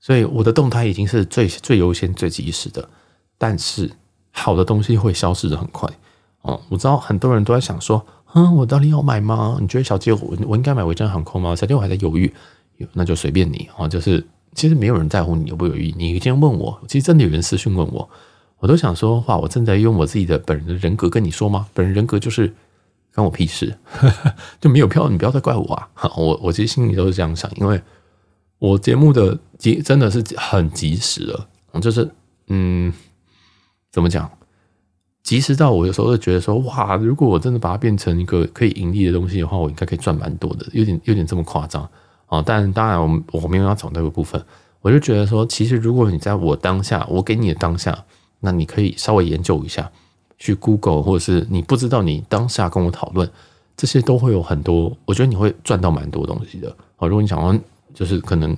[0.00, 2.88] 所以我的动态已经是最最优先、最及时的。
[3.36, 3.90] 但是
[4.30, 5.88] 好的东西会消失的很快
[6.42, 6.60] 哦。
[6.70, 8.04] 我知道很多人都在想说。
[8.32, 9.58] 嗯，我到底要买吗？
[9.60, 11.56] 你觉得小杰我我应该买维珍航空吗？
[11.56, 12.32] 小杰我还在犹豫，
[12.92, 13.88] 那就随便你啊。
[13.88, 15.92] 就是其实没有人在乎你犹不犹豫。
[15.98, 18.08] 你今天问我，其实真的有人私讯问我，
[18.60, 19.36] 我都想说话。
[19.36, 21.66] 我正在用我自己的本人的人格跟你说吗？
[21.74, 22.54] 本人人格就是
[23.14, 23.76] 关我屁事，
[24.60, 25.88] 就没有票，你不要再怪我啊！
[26.16, 27.80] 我我其实心里都是这样想，因为
[28.58, 31.48] 我节目的及真的是很及时了，
[31.80, 32.08] 就是
[32.46, 32.92] 嗯，
[33.90, 34.30] 怎么讲？
[35.22, 41.88] 及时到我有时候会觉得说，哇，如果我真的把它变成一个可以盈利的东西的话，我应该可以赚蛮多的，有点有点这么夸张
[42.26, 42.42] 啊！
[42.44, 44.42] 但当然，我们我没有要走那个部分，
[44.80, 48.04] 我就觉得说，其实如果你在我当下，我给你的当下，
[48.40, 49.90] 那你可以稍微研究一下，
[50.38, 53.30] 去 Google 或者是你不知道，你当下跟我讨论，
[53.76, 57.06] 这些都会有很多，我觉得你会赚到蛮多东西的啊！
[57.06, 57.58] 如果你想要
[57.94, 58.56] 就是可能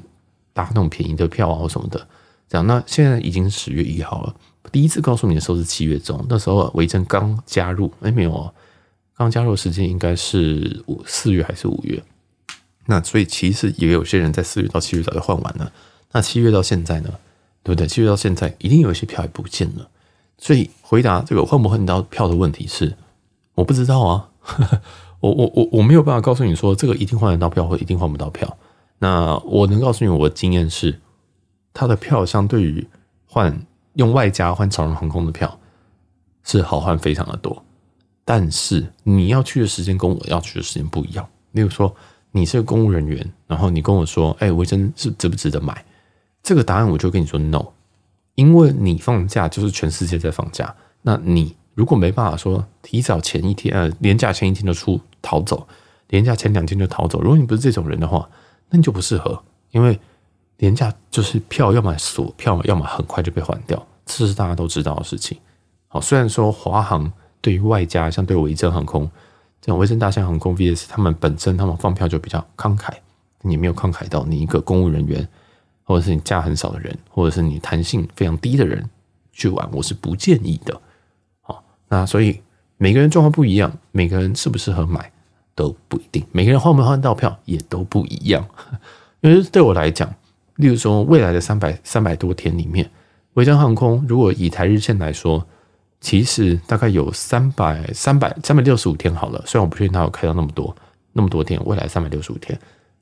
[0.53, 2.07] 搭那种便宜的票啊或什么的，
[2.49, 4.35] 这样，那现在已经十月一号了。
[4.71, 8.55] 第一次告诉你的时候是七月中，那时候维珍刚加入，哎，没有哦，
[9.17, 12.03] 刚加入时间应该是五四月还是五月？
[12.87, 15.73] 那所以其实也有些人在四月到七月早就换完了。
[16.13, 17.11] 那七月到现在呢，
[17.63, 17.87] 对不对？
[17.87, 19.89] 其实到现在一定有一些票也不见了。
[20.39, 22.97] 所以回答这个换不换到票的问题是，
[23.55, 24.31] 我不知道啊，
[25.21, 28.57] 我我我我没有办法告诉你说这个一定换得到票或一定换不到票。
[28.99, 31.01] 那我能告诉你我的经验是，
[31.73, 32.87] 他的票相对于
[33.27, 33.67] 换。
[33.97, 35.61] 用外加换长荣航空的票
[36.45, 37.63] 是好换非常的多，
[38.25, 41.29] 但是你要去的时间跟我要去的时间不一样。
[41.51, 41.95] 例如说，
[42.31, 45.85] 你是个公务人员，然后你跟我说：“哎，维珍是值不值得买？”
[46.43, 47.65] 这个答案我就跟你说 “no”，
[48.35, 50.75] 因为你放假就是全世界在放假。
[51.03, 55.67] 那你如果没办法说提早前一天，呃，年假前一天就出逃走，
[56.09, 58.29] 年假前两天就逃走，如果你不是这种人的话，
[58.71, 59.99] 那你就不适合，因为。
[60.59, 65.37] 廉价就是票，要么锁票，要么很快就被换掉，这是大家都知道的事情。
[65.89, 69.11] 好，虽然说华航对于外加，像对维珍航空
[69.61, 72.93] 这种维珍大象航空 VS，他们本身他们放票就比较慷慨，
[73.41, 75.27] 你没有慷慨到你一个公务人员，
[75.85, 78.89] 或者是你假很少的人，或者是你弹性非常低的人
[79.33, 80.81] 去玩，我是不建议的。
[81.41, 82.41] 好，那所以
[82.77, 85.11] 每个人状况不一样，每个人适不适合买
[85.55, 88.47] 都不一定，每个人换不换到票也都不一样，
[89.21, 90.13] 因为对我来讲。
[90.57, 92.89] 例如说，未来的三百三百多天里面，
[93.33, 95.45] 维珍航空如果以台日线来说，
[95.99, 99.43] 其实大概有三百三百三百六十五天好了。
[99.47, 100.77] 虽然我不确定它有开到那么多
[101.15, 102.57] 那么多天，未来三百六十五天，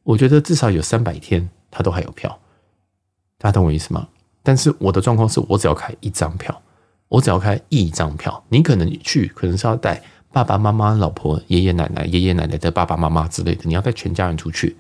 [0.05, 2.39] 我觉得至少有三百天它都还有票。
[3.43, 4.07] 大家懂我意思吗？
[4.43, 6.61] 但是我的状况是我只要开一张票，
[7.09, 14.77] 我只要开一张票，你可能去可能是要带爸爸妈妈、老婆、爷爷奶奶、爷爷奶奶的爸爸妈妈之类的，你要带全家人出去，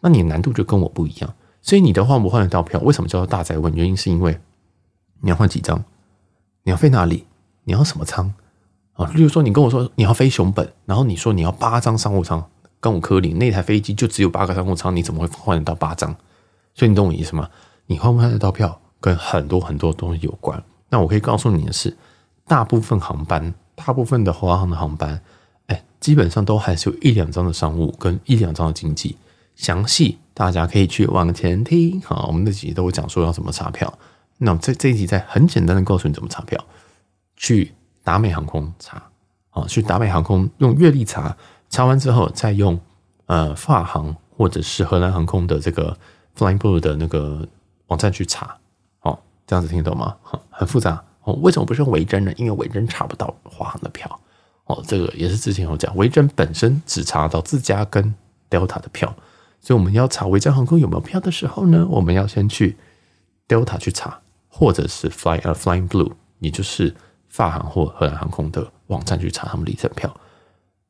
[0.00, 1.32] 那你难度就跟我不一样。
[1.62, 2.80] 所以你的换不换得到票？
[2.80, 3.72] 为什么叫做大宅问？
[3.74, 4.40] 原因是因为
[5.20, 5.84] 你要换几张？
[6.64, 7.26] 你要飞哪里？
[7.64, 8.34] 你要什么舱？
[8.94, 12.44] 啊，例如说你跟我说你要飞熊本，然后你说你要八张商务舱，
[12.80, 16.14] 跟我科林那台飞机就只有八个商务舱，你怎么会换得到八张？
[16.74, 17.48] 所以你懂我意思吗？
[17.90, 20.62] 你换不换得到票，跟很多很多东西有关。
[20.90, 21.96] 那我可以告诉你的是，
[22.46, 25.20] 大部分航班，大部分的华航的航班，
[25.66, 29.16] 哎，基本上都还是有一两张的商务跟一两张的经济。
[29.56, 33.92] 详细大家可以去往前听，好，我们那集都会讲说要怎么查票。
[34.38, 36.64] 那这这一集在很简单的告诉你怎么查票，
[37.36, 37.72] 去
[38.04, 39.02] 达美航空查，
[39.50, 41.36] 啊，去达美航空用阅历查，
[41.68, 42.78] 查完之后再用
[43.26, 45.98] 呃法航或者是荷兰航空的这个
[46.38, 47.46] Flying Blue 的那个
[47.90, 48.56] 网站去查，
[49.02, 50.16] 哦，这样子听得懂吗？
[50.48, 51.34] 很复杂哦。
[51.42, 52.32] 为什么不是用维珍呢？
[52.36, 54.20] 因为维珍查不到华航的票，
[54.66, 58.14] 哦，这个也是之前有讲，维珍本身只查到自家跟
[58.48, 59.14] Delta 的票。
[59.60, 62.78] 所以我们要查维珍航空有没有票的时候呢，我们要先去
[63.46, 66.94] Delta 去查，或者是 Fly 呃 Flying Blue，也就是
[67.28, 70.14] 法航或荷兰航空的网站去查他们里程票。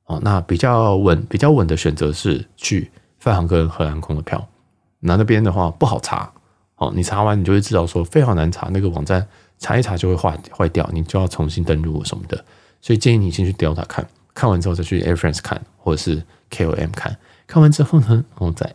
[0.04, 4.46] 哦，那比较稳、比较稳的选择是去法航跟荷兰空的票。
[5.00, 6.32] 那那边的话不好查，
[6.81, 9.27] 哦，你查完你就会知道说非常难查，那个网站
[9.59, 12.43] 查一查就会坏坏掉，你就要重新登录什么的。
[12.81, 18.75] 所以建议你先去 Delta 看，看完之后再去 Air France 看，或者是 KOM 看，看完之后呢，然后再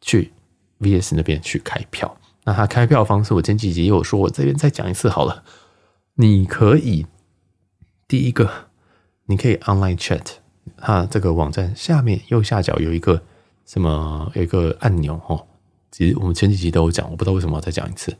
[0.00, 0.30] 去
[0.78, 2.16] VS 那边去开票。
[2.44, 5.42] 那他开票方式，我前几集也有说，我这边再讲一次好了。
[6.14, 7.06] 你可以
[8.06, 8.68] 第一个，
[9.26, 10.26] 你可以 Online Chat，
[10.76, 13.22] 它这个网站下面右下角有一个
[13.66, 15.46] 什么一个按钮哦。
[15.92, 18.16] 其实我们前几集都有讲，我不知道为什么要再讲一次。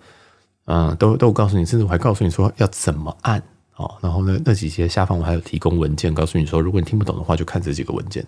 [0.66, 3.42] 嗯，都都告诉你，甚至我还告诉你说要怎么按
[3.74, 3.96] 哦。
[4.00, 8.24] 然后呢，那几节下方我还有提供文件，告诉你说，如果你听不懂的话，就看这几个文件。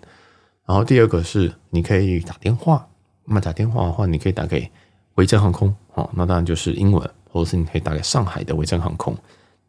[0.65, 2.85] 然后第二个是你可以打电话，
[3.23, 4.69] 那打电话的话，你可以打给
[5.13, 9.15] 维珍航空哦，那当然就是英文，或者是你可以打给上海的维珍航空。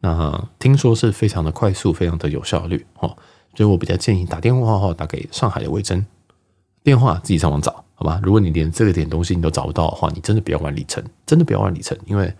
[0.01, 3.17] 那听说是非常的快速，非常的有效率哦，
[3.55, 6.05] 所以我比较建议打电话的话，打给上海的维珍，
[6.83, 8.21] 电话自己上网找，好吧？
[8.23, 12.33] 如果你连这个点东西你都找不到的话，你真的不要玩里程，真的不要玩里程，因为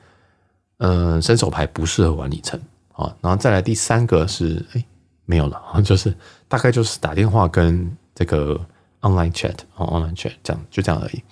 [0.79, 2.61] 嗯、伸手牌不适合玩里程
[2.93, 3.17] 啊。
[3.23, 4.85] 然后再来第三个是，哎，
[5.25, 6.15] 没有了， 就是
[6.47, 8.61] 大概就是打电话跟这个
[9.01, 11.23] online chat 哦，online chat 这样就这样而已。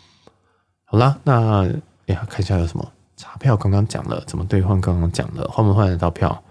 [0.87, 1.69] 好啦，那
[2.07, 6.43] 哎呀，看一下有什么查票，刚刚讲了怎么兑换，刚刚讲了换不换得到票，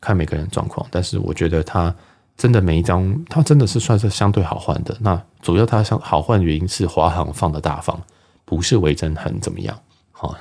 [0.00, 0.86] 看每个人状况。
[0.90, 1.92] 但是我觉得他
[2.40, 4.96] 真的每一张，它真的是算是相对好换的。
[5.00, 8.00] 那主要它相好换的原因是华航放的大方，
[8.46, 9.78] 不是维珍很怎么样。
[10.10, 10.34] 好，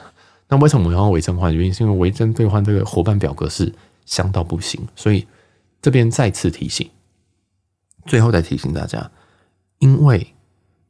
[0.47, 1.53] 那为什么我要维珍换？
[1.53, 3.73] 原因是因为维珍兑换这个伙伴表格是
[4.05, 5.27] 香到不行，所以
[5.81, 6.89] 这边再次提醒，
[8.05, 9.11] 最后再提醒大家，
[9.79, 10.25] 因为。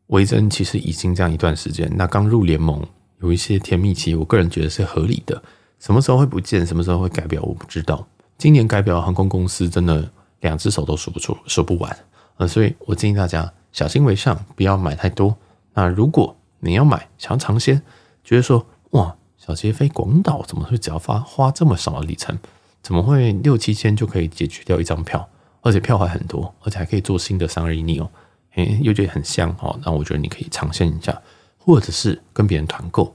[0.09, 2.83] 维珍其实已经这样一段时间，那刚入联盟
[3.19, 5.39] 有一些甜蜜期，我个人觉得是合理的。
[5.77, 8.07] 什么时候会不见，什么时候会改表，我不知道。
[8.35, 11.97] 今年改表航空公司真的两只手都数不出，数不完。
[12.37, 15.35] 呃，所以我建议大家小心为上，不要买太多。
[15.73, 17.81] 那如果你要买，想要尝鲜，
[18.23, 22.37] 觉得说哇，小杰飞广岛怎么会只要花花这么少的里程，
[22.81, 25.27] 怎么会六七千就可以解决掉一张票，
[25.61, 28.09] 而且票还很多，而且还可以做新的商业逆哦。
[28.55, 31.21] 诶，又觉得很香哦，那我觉得你可以尝鲜一下，
[31.57, 33.13] 或者是跟别人团购，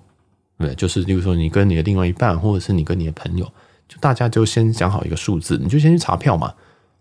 [0.59, 3.45] 对，就是例如说你跟你的另外一半，或者是你跟你的朋友，
[3.89, 6.55] 就大家就先讲好一个数字，你就先去查票嘛。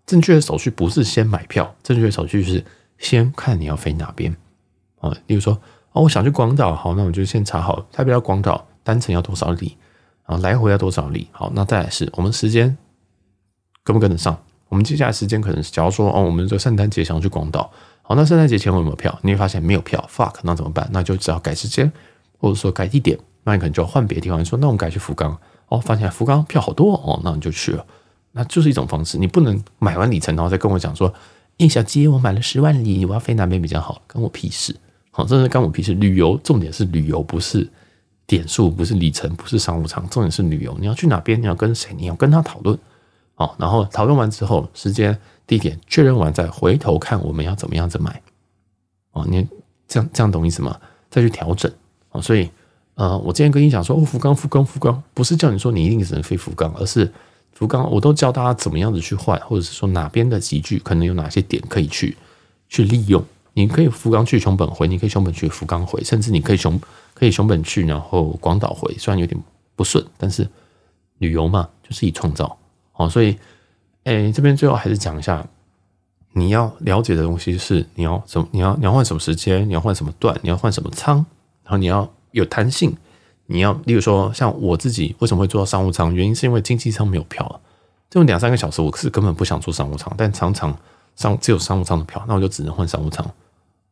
[0.06, 2.64] 正确的手续不是先买票，正确的手续是
[2.98, 4.36] 先看你要飞哪边
[5.00, 5.16] 啊。
[5.28, 5.54] 例如说，
[5.94, 9.78] 哦，我想去广岛，好，那我就先查好台北到广岛单程要多少里，
[10.28, 11.28] 然后来回要多少里。
[11.32, 12.78] 好，那再来是我们时间
[13.84, 14.38] 跟不跟得上？
[14.70, 17.72] 我们接下来时间可能是，假如说哦，我们这圣诞节想要去广岛。
[18.02, 19.18] 好，那圣诞节前后有没有票？
[19.22, 20.90] 你会发现没有票，fuck，那怎么办？
[20.92, 21.90] 那就只好改时间，
[22.40, 23.18] 或者说改地点。
[23.44, 24.40] 那你可能就要换别的地方。
[24.40, 25.38] 你说，那我们改去福冈。
[25.70, 27.86] 哦，发现福冈票好多哦，那你就去了。
[28.34, 29.18] 那就是一种方式。
[29.18, 31.14] 你不能买完里程，然后再跟我讲说，
[31.60, 34.02] 哎，小鸡，我买了十万里，我要飞哪边比较好？
[34.06, 34.76] 跟我屁事。
[35.12, 35.94] 好，真的跟我屁事。
[35.94, 37.66] 旅游重点是旅游，不是
[38.28, 40.06] 点数，不是里程，不是商务舱。
[40.10, 40.76] 重点是旅游。
[40.80, 41.42] 你要去哪边？
[41.42, 41.94] 你要跟谁？
[41.96, 42.78] 你要跟他讨论。
[43.36, 45.18] 好，然后讨论完之后，时间。
[45.46, 48.22] 地点确认完再回头看我们要怎么样子买
[49.12, 49.46] 哦，你
[49.90, 50.80] 这样这样懂意思吗？
[51.10, 51.70] 再去调整
[52.12, 52.50] 哦，所以
[52.96, 57.12] 呃，我之前跟你讲说哦，福冈福冈福冈不是叫你说你一定只能飞福冈，而是
[57.54, 62.18] 福冈我都教大家怎么样子去换，或者是说哪边的集聚可能有哪些点可以去
[62.70, 63.24] 去利用。
[63.54, 66.80] 你可以福冈去熊本回，你可以熊本去福冈回，甚至你可以熊
[67.14, 69.40] 可以熊本去然后广岛回，虽然有点
[69.76, 70.50] 不顺，但是
[71.20, 72.58] 旅游嘛就是以创造
[72.94, 73.38] 哦，所以。
[74.06, 75.48] 哎，这边最后还是讲一下，
[76.34, 81.26] 你要了解的东西是你要怎么，你要你要换什么时间，你要换什么段，你要换什么舱，
[81.64, 82.94] 然后你要有弹性。
[83.46, 87.60] 你要，例如说，像我自己为什么会做到商务舱，原因是因为经济舱没有票了，
[88.10, 90.76] 这种两三个小时我是根本不想坐商务舱，但常常
[91.16, 93.30] 商只有商务舱的票，那我就只能换商务舱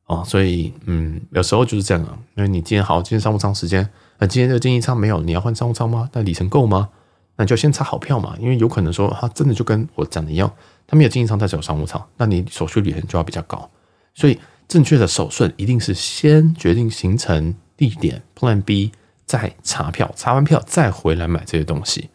[0.06, 0.24] 哦。
[0.26, 2.18] 所以，嗯，有时候就是这样啊。
[2.36, 3.88] 因为你今天好，今天商务舱时间，
[4.20, 6.10] 那今天这个经济舱没有，你要换商务舱吗？
[6.14, 6.90] 那里程够吗？
[7.38, 10.52] 那就先查好票嘛，因为有可能说他真的就跟我讲的一样，
[10.86, 13.70] 他没有经济舱，他只有商务舱，那你手续里程就要比较高。
[14.14, 18.92] 所以正确的手顺一定是先决定行程地点 Plan B，
[19.32, 22.10] 再查票，查完票再回来买这些东西。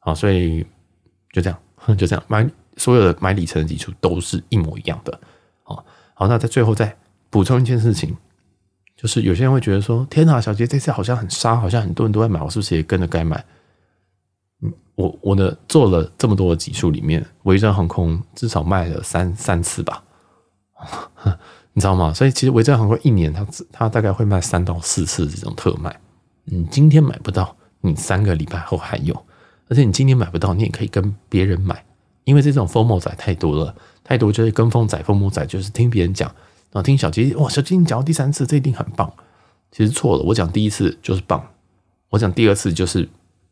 [0.00, 0.66] 好，所以
[1.32, 1.56] 就这样，
[1.96, 2.44] 就这样买
[2.76, 5.20] 所有的买里程的基础都是一模一样的。
[5.62, 6.96] 好，好，那在最后再
[7.30, 8.16] 补充一件事情，
[8.96, 13.44] 就是有些人会觉得说，天哪，小杰这次好像很杀，好像很多人都在买，我是不是也跟着该买？
[14.96, 20.02] 我我的做了这么多的集数里面，维珍航空至少卖了三三次吧，
[21.72, 22.12] 你知道吗？
[22.12, 26.00] 所以其实维珍航空一年它它大概会卖三到四次这种特卖。
[26.50, 29.14] 你今天买不到，你三个礼拜后还有，
[29.68, 31.84] 而且你今天买不到，你也可以跟别人买，
[32.24, 36.28] 因为这种 FOMO 仔太多了，太多就是跟风仔、FOMO 仔，就是听别人讲，
[36.72, 39.12] 然后听小杰哇，小杰你讲到第三次，这一定很棒。
[39.70, 40.22] 其实错了。
[40.22, 41.46] 我讲第一次就是棒，
[42.08, 43.06] 我讲第二次就是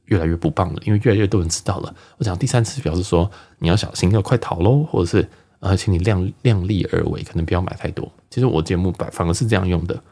[0.06, 1.94] 越来越不棒了，因为越来越多人知道了。
[2.16, 5.28] 我讲第三次表示说你要小心，要快逃喽，或者是
[5.60, 8.10] 呃，请你量量力而为，可能不要买太多。
[8.30, 10.02] 其实我节目反反而是这样用的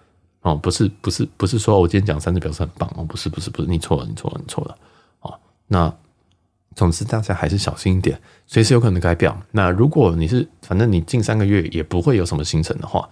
[0.44, 4.78] 哦，不是不是不是说我今天讲三次表示很棒哦，不是不是不是，你错了你错了你错了
[5.20, 5.38] 哦。
[5.66, 5.92] 那
[6.74, 9.36] 总之大家还是小心一点，随时有可能改表。
[9.50, 13.08] 那如果你是反正你近三个月也不会有什么行程的话。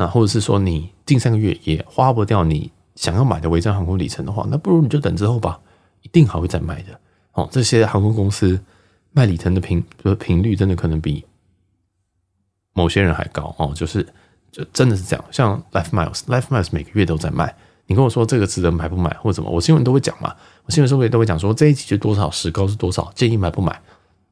[0.00, 5.58] 那或者是说你近三个月也花不掉你想要买的维珍航空里程的话，那不如你就等之后吧，
[6.02, 7.00] 一定还会再卖的。
[7.32, 8.62] 哦，这些航空公司
[9.10, 11.24] 卖里程的频的频率真的可能比
[12.74, 14.06] 某些人还高哦，就是
[14.50, 15.24] 就真的是这样。
[15.30, 17.54] 像 Life Miles，Life Miles 每个月都在卖。
[17.86, 20.34] 你跟我说这个值得买不买或者什么，我新闻都会讲嘛。
[20.64, 23.80] 我新闻收尾都会讲说这一期是多少，时高是多少，建议买不买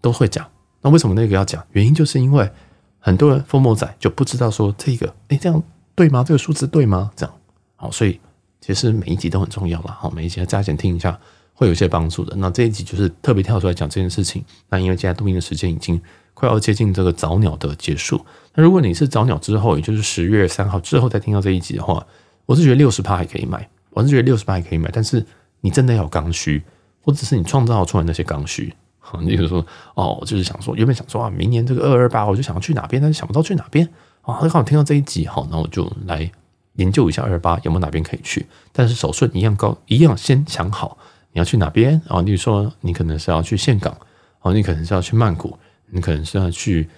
[0.00, 0.46] 都会讲。
[0.82, 1.64] 那为什么那个要讲？
[1.72, 2.50] 原因就是因为。
[2.98, 5.62] 很多人疯魔仔就不知道说这个，哎，这样
[5.94, 6.24] 对吗？
[6.26, 7.08] 这个数字对吗？
[7.14, 7.32] 这样，
[7.76, 8.18] 好，所以
[8.60, 11.16] 其实每一集都很重要了，好，每一集加减听一下，
[11.54, 12.34] 会有一些帮助的。
[12.34, 14.44] 那这一集就是特别跳出来讲这件事情。
[14.68, 16.02] 那因为现在录音的时间已经
[16.36, 18.22] 快要接近这个早鸟的结束，
[18.54, 22.06] 那如果你是早鸟之后，也就是十月三号之后再听到这一集的话，
[22.44, 25.24] 我是觉得六十趴还可以买，我是觉得六十趴还可以买，但是
[25.62, 26.62] 你真的要有刚需，
[27.00, 28.70] 或者是你创造出来那些刚需。
[29.22, 29.64] 你比如说，
[29.94, 33.88] 哦，就是想说，原本想说啊，明年这个二二八，我就想要去哪边，但是想不到去哪边
[34.22, 34.36] 啊。
[34.40, 36.28] 刚好听到这一集，好，那我就来
[36.74, 38.44] 研究一下二二八有没有哪边可以去。
[38.72, 40.98] 但是手顺一样高，一样先想好
[41.32, 42.18] 你要去哪边啊。
[42.18, 43.96] 你比如说，你可能是要去岘港，
[44.40, 45.56] 哦，你可能是要去曼谷，
[45.90, 46.88] 你可能是要去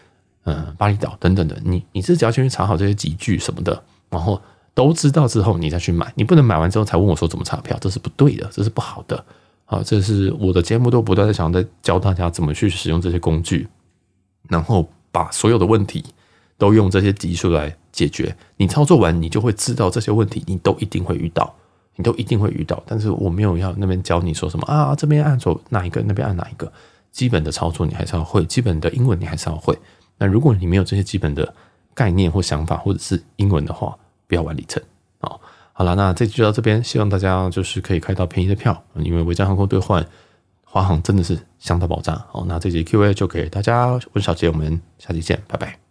[0.45, 1.57] 嗯巴厘岛等等的。
[1.65, 4.41] 你你自己要先去查好这些集聚什么的，然后
[4.75, 6.13] 都知道之后，你再去买。
[6.15, 9.25] 你不能买完之后才问我说怎么查票，这是不对的，这是不好的。
[9.65, 13.69] 好，这是我的节目都不断的想在教大家怎么去使用这些工具，
[14.49, 16.03] 然后把所有的问题
[16.57, 18.35] 都用这些技术来解决。
[18.57, 21.55] 你操作完，你就会知道这些问题，你都一定会遇到，
[21.97, 22.83] 你都一定会遇到。
[22.87, 26.73] 但是我没有要那边教你说什么啊，这边按左哪一个，那边按哪一个。
[27.11, 29.77] 基本的操作你还是要会，基本的英文你还是要会。
[30.19, 31.55] 那如果你没有这些基本的
[31.95, 33.97] 概念或想法，或者是英文的话，
[34.27, 34.83] 不要玩里程
[35.21, 35.37] 啊。
[35.73, 40.05] 好了，那这集就到这边，希望大家就是可以开到便宜的票，因为维珍航空兑换
[40.65, 42.15] 华航真的是相当爆炸。
[42.31, 45.88] 好，那这集 Q&A 就给大家，我是小杰，我们下期见，拜拜。